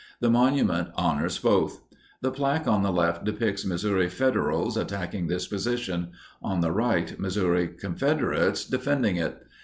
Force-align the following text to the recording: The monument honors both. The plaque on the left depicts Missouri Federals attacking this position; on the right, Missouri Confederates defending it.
The 0.19 0.31
monument 0.31 0.87
honors 0.95 1.37
both. 1.37 1.79
The 2.23 2.31
plaque 2.31 2.65
on 2.67 2.81
the 2.81 2.91
left 2.91 3.23
depicts 3.23 3.63
Missouri 3.67 4.09
Federals 4.09 4.75
attacking 4.75 5.27
this 5.27 5.45
position; 5.45 6.09
on 6.41 6.61
the 6.61 6.71
right, 6.71 7.19
Missouri 7.19 7.67
Confederates 7.67 8.65
defending 8.65 9.17
it. 9.17 9.45